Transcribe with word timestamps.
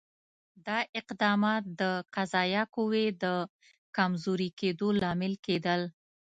دا 0.65 0.77
اقدامات 0.99 1.63
د 1.81 1.81
قضایه 2.15 2.63
قوې 2.75 3.05
د 3.23 3.25
کمزوري 3.95 4.49
کېدو 4.59 4.87
لامل 5.01 5.33
کېدل. 5.45 5.81